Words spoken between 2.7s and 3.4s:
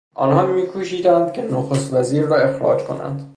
کنند.